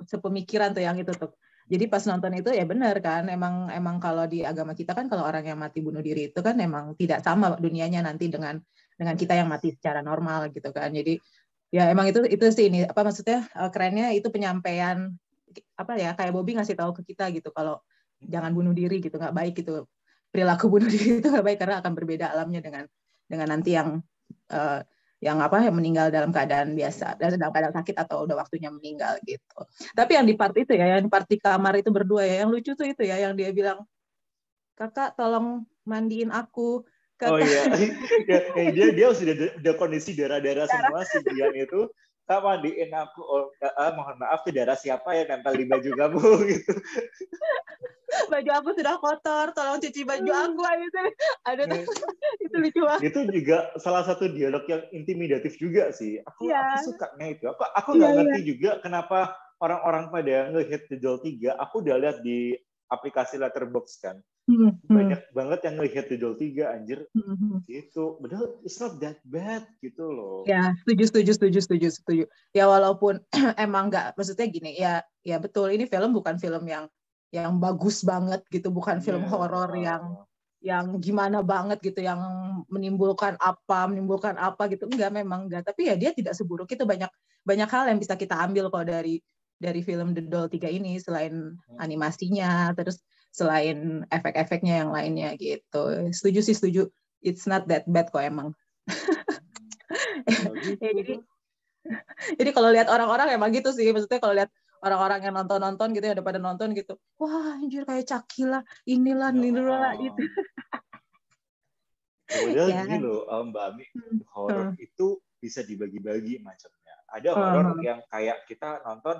[0.07, 1.31] sepemikiran tuh yang itu tuh.
[1.69, 5.21] Jadi pas nonton itu ya benar kan emang emang kalau di agama kita kan kalau
[5.21, 8.57] orang yang mati bunuh diri itu kan emang tidak sama dunianya nanti dengan
[8.97, 10.89] dengan kita yang mati secara normal gitu kan.
[10.89, 11.21] Jadi
[11.69, 15.13] ya emang itu itu sih ini apa maksudnya eh, kerennya itu penyampaian
[15.77, 17.81] apa ya kayak Bobby ngasih tahu ke kita gitu kalau
[18.21, 19.85] jangan bunuh diri gitu nggak baik gitu
[20.33, 22.83] perilaku bunuh diri itu nggak baik karena akan berbeda alamnya dengan
[23.29, 24.01] dengan nanti yang
[24.49, 24.81] uh,
[25.19, 29.19] yang apa yang meninggal dalam keadaan biasa dan dalam keadaan sakit atau udah waktunya meninggal
[29.27, 29.59] gitu.
[29.91, 32.49] Tapi yang di part itu ya, yang di part di kamar itu berdua ya, yang
[32.55, 33.83] lucu tuh itu ya, yang dia bilang
[34.79, 36.87] kakak tolong mandiin aku.
[37.19, 37.67] Oh iya,
[38.31, 41.91] ya, ya, dia dia sudah kondisi darah-darah semua si Dian itu
[42.29, 43.25] tak mandiin aku.
[43.25, 46.21] Oh, uh, mohon maaf ke darah siapa ya nempel di baju kamu
[46.53, 46.73] gitu.
[48.29, 50.97] Baju aku sudah kotor tolong cuci baju aku gitu
[51.49, 51.81] ada nah,
[52.45, 53.09] itu lucu banget.
[53.09, 56.21] Itu juga salah satu dialog yang intimidatif juga sih.
[56.21, 56.77] Aku yeah.
[56.77, 57.45] aku sukanya itu.
[57.49, 58.47] Aku aku nggak yeah, ngerti yeah.
[58.53, 59.19] juga kenapa
[59.59, 62.53] orang-orang pada ngehit The Doll 3 aku udah lihat di
[62.89, 64.17] aplikasi Letterbox kan.
[64.49, 64.89] Hmm, hmm.
[64.89, 66.99] banyak banget yang ngelihat The Doll 3 anjir.
[67.13, 67.61] Hmm.
[67.69, 68.17] gitu.
[68.17, 70.41] Padahal it's not that bad gitu loh.
[70.49, 72.23] Ya setuju setuju setuju setuju setuju.
[72.57, 73.21] Ya walaupun
[73.65, 76.89] emang nggak maksudnya gini ya ya betul ini film bukan film yang
[77.29, 79.29] yang bagus banget gitu bukan film yeah.
[79.29, 80.03] horor yang
[80.59, 82.19] yang gimana banget gitu yang
[82.67, 84.89] menimbulkan apa menimbulkan apa gitu.
[84.89, 86.65] Enggak memang enggak tapi ya dia tidak seburuk.
[86.65, 87.13] Itu banyak
[87.45, 89.21] banyak hal yang bisa kita ambil kok dari
[89.59, 91.77] dari film The Doll 3 ini selain hmm.
[91.77, 96.09] animasinya terus selain efek-efeknya yang lainnya gitu.
[96.09, 96.89] Setuju sih setuju.
[97.21, 98.55] It's not that bad kok emang.
[100.81, 101.21] ya, jadi
[102.39, 103.91] jadi kalau lihat orang-orang emang gitu sih.
[103.91, 106.95] Maksudnya kalau lihat orang-orang yang nonton-nonton gitu ya udah pada nonton gitu.
[107.19, 109.43] Wah, anjir kayak Cakila, inilah, oh.
[109.43, 110.23] inilah gitu.
[112.29, 112.81] Kemudian ya.
[112.85, 114.19] gini loh, Mbak Ami, hmm.
[114.37, 114.85] horor hmm.
[114.85, 116.95] itu bisa dibagi-bagi macamnya.
[117.09, 117.81] Ada horor hmm.
[117.81, 119.17] yang kayak kita nonton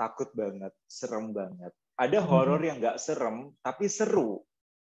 [0.00, 1.76] takut banget, serem banget.
[2.00, 2.28] Ada hmm.
[2.32, 4.40] horor yang nggak serem tapi seru.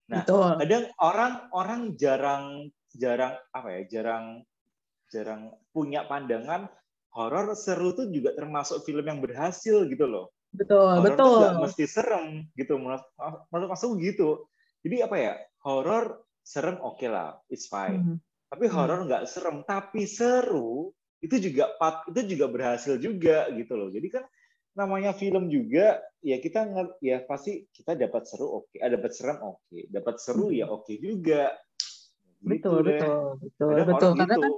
[0.09, 0.57] Nah, Betul.
[0.65, 2.45] kadang orang-orang jarang
[2.97, 4.25] jarang apa ya, jarang
[5.13, 6.65] jarang punya pandangan
[7.13, 10.33] horor seru tuh juga termasuk film yang berhasil gitu loh.
[10.49, 11.39] Betul, horror betul.
[11.45, 12.25] Tuh mesti serem
[12.57, 13.05] gitu menurut
[13.53, 14.49] menurut masuk gitu.
[14.81, 15.33] Jadi apa ya?
[15.63, 18.01] Horor serem oke okay lah, it's fine.
[18.01, 18.17] Hmm.
[18.49, 20.91] Tapi horor nggak serem tapi seru
[21.23, 21.71] itu juga
[22.11, 23.89] itu juga berhasil juga gitu loh.
[23.93, 24.25] Jadi kan
[24.73, 26.65] namanya film juga ya kita
[26.97, 28.89] ya pasti kita dapat seru oke okay.
[28.89, 29.83] dapat serem oke okay.
[29.89, 30.75] dapat seru ya hmm.
[30.75, 31.53] oke okay juga
[32.43, 32.99] gitu betul deh.
[32.99, 34.41] betul betul kadang betul karena gitu.
[34.41, 34.51] kan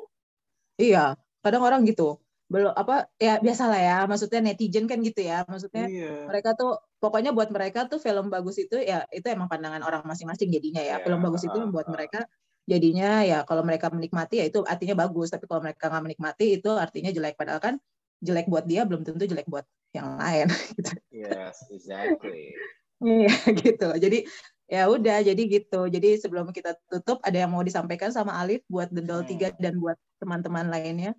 [0.79, 1.05] iya
[1.43, 2.09] kadang orang gitu
[2.45, 6.29] belum apa ya biasalah ya maksudnya netizen kan gitu ya maksudnya iya.
[6.29, 10.53] mereka tuh pokoknya buat mereka tuh film bagus itu ya itu emang pandangan orang masing-masing
[10.53, 10.97] jadinya ya yeah.
[11.01, 12.29] film bagus itu buat mereka
[12.69, 16.69] jadinya ya kalau mereka menikmati ya itu artinya bagus tapi kalau mereka nggak menikmati itu
[16.69, 17.75] artinya jelek padahal kan
[18.21, 19.65] jelek buat dia belum tentu jelek buat
[19.95, 20.91] yang lain gitu.
[21.15, 22.51] Yes, exactly.
[22.99, 23.89] Iya gitu.
[23.95, 24.27] Jadi
[24.67, 25.87] ya udah jadi gitu.
[25.87, 29.57] Jadi sebelum kita tutup ada yang mau disampaikan sama Alif buat The Doll hmm.
[29.57, 31.13] 3 dan buat teman-teman lainnya?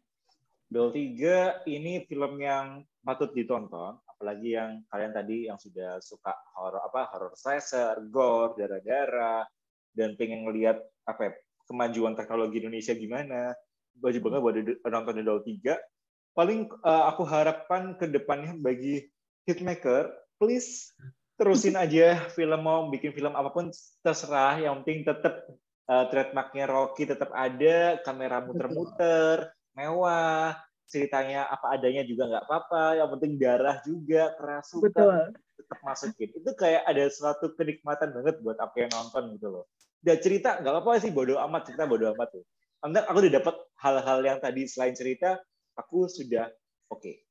[0.67, 6.83] Doll 3 ini film yang patut ditonton, apalagi yang kalian tadi yang sudah suka horror
[6.83, 9.47] apa horror slasher, gore, darah-darah
[9.95, 11.33] dan pengen ngelihat apa ya,
[11.71, 13.55] kemajuan teknologi Indonesia gimana.
[14.03, 14.55] Wajib banget buat
[14.91, 15.96] nonton The Doll 3
[16.37, 19.09] paling uh, aku harapkan ke depannya bagi
[19.49, 20.93] hitmaker, please
[21.41, 23.73] terusin aja film mau bikin film apa pun
[24.05, 25.49] terserah, yang penting tetap
[25.89, 30.53] uh, eh, trademarknya Rocky tetap ada, kamera muter-muter, mewah,
[30.87, 36.31] ceritanya apa adanya juga nggak apa-apa, yang penting darah juga kerasukan tetap masukin.
[36.37, 39.65] Itu kayak ada suatu kenikmatan banget buat aku yang nonton gitu loh.
[40.05, 42.45] Dan cerita nggak apa-apa sih bodoh amat cerita bodoh amat tuh.
[42.87, 45.41] Aku udah dapat hal-hal yang tadi selain cerita
[45.77, 46.49] aku sudah
[46.91, 47.01] oke.
[47.01, 47.23] Okay.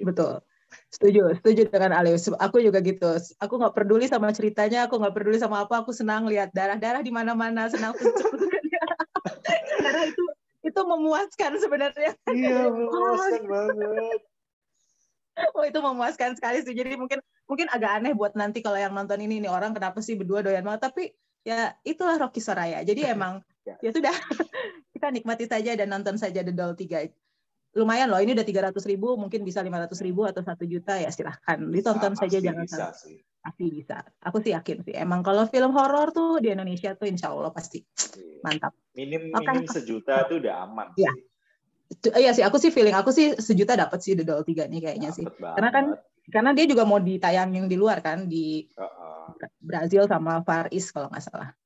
[0.00, 0.10] Gitu.
[0.10, 0.40] Betul.
[0.88, 2.28] Setuju, setuju dengan Alif.
[2.40, 3.16] Aku juga gitu.
[3.40, 5.84] Aku nggak peduli sama ceritanya, aku nggak peduli sama apa.
[5.84, 8.16] Aku senang lihat darah-darah di mana-mana, senang Karena
[10.10, 10.24] itu
[10.62, 12.14] itu memuaskan sebenarnya.
[12.30, 14.20] Iya, memuaskan banget.
[15.56, 16.74] Oh itu memuaskan sekali sih.
[16.76, 20.16] Jadi mungkin mungkin agak aneh buat nanti kalau yang nonton ini ini orang kenapa sih
[20.16, 20.88] berdua doyan banget.
[20.88, 21.12] Tapi
[21.44, 22.80] ya itulah Rocky Soraya.
[22.84, 23.76] Jadi emang ya.
[23.80, 24.14] ya sudah
[24.96, 27.12] kita nikmati saja dan nonton saja The Doll 3
[27.72, 31.00] lumayan loh ini udah tiga ratus ribu mungkin bisa lima ratus ribu atau satu juta
[31.00, 33.16] ya silahkan ditonton bisa, saja jangan bisa sih.
[33.40, 37.32] pasti bisa aku sih yakin sih emang kalau film horor tuh di Indonesia tuh insya
[37.32, 37.80] Allah pasti
[38.20, 38.44] iya.
[38.44, 39.56] mantap minim okay.
[39.56, 41.08] minim sejuta tuh udah aman ya.
[41.96, 42.12] sih.
[42.12, 45.08] iya sih aku sih feeling aku sih sejuta dapat sih The Doll 3 nih kayaknya
[45.08, 45.56] dapet sih banget.
[45.56, 45.84] karena kan
[46.28, 49.48] karena dia juga mau ditayangin di luar kan di uh -uh.
[49.64, 51.56] Brazil sama Far East kalau nggak salah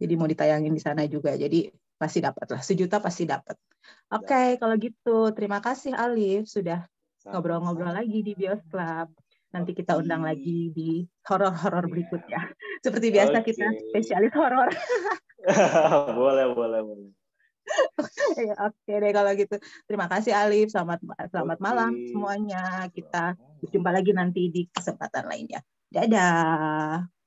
[0.00, 1.68] jadi mau ditayangin di sana juga jadi
[2.00, 3.60] pasti dapat lah sejuta pasti dapat
[4.08, 6.88] oke okay, kalau gitu terima kasih Alif sudah
[7.28, 9.12] ngobrol-ngobrol lagi di Bios Club
[9.52, 11.92] nanti kita undang lagi di horor-horor yeah.
[11.92, 12.40] berikutnya
[12.84, 13.52] seperti biasa okay.
[13.52, 14.72] kita spesialis horor
[16.20, 17.10] boleh boleh boleh
[18.40, 19.56] ya, Oke okay deh kalau gitu.
[19.86, 20.74] Terima kasih Alif.
[20.74, 20.98] Selamat
[21.30, 21.66] selamat okay.
[21.70, 22.62] malam semuanya.
[22.90, 25.60] Kita berjumpa lagi nanti di kesempatan lainnya.
[25.86, 27.19] Dadah.